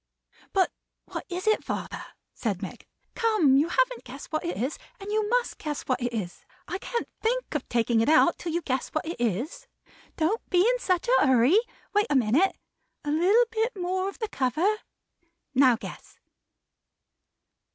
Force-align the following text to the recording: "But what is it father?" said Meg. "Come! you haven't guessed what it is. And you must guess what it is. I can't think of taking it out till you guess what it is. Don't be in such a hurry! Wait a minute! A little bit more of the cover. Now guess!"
"But 0.51 0.71
what 1.05 1.27
is 1.29 1.45
it 1.45 1.63
father?" 1.63 2.03
said 2.33 2.63
Meg. 2.63 2.87
"Come! 3.13 3.55
you 3.55 3.69
haven't 3.69 4.03
guessed 4.03 4.31
what 4.31 4.43
it 4.43 4.57
is. 4.57 4.79
And 4.99 5.11
you 5.11 5.29
must 5.29 5.59
guess 5.59 5.83
what 5.83 6.01
it 6.01 6.11
is. 6.11 6.43
I 6.67 6.79
can't 6.79 7.07
think 7.21 7.53
of 7.53 7.69
taking 7.69 8.01
it 8.01 8.09
out 8.09 8.39
till 8.39 8.51
you 8.51 8.63
guess 8.63 8.89
what 8.89 9.05
it 9.05 9.21
is. 9.21 9.67
Don't 10.17 10.41
be 10.49 10.67
in 10.67 10.79
such 10.79 11.07
a 11.19 11.27
hurry! 11.27 11.59
Wait 11.93 12.07
a 12.09 12.15
minute! 12.15 12.55
A 13.03 13.11
little 13.11 13.45
bit 13.51 13.75
more 13.77 14.09
of 14.09 14.17
the 14.17 14.27
cover. 14.27 14.77
Now 15.53 15.75
guess!" 15.75 16.17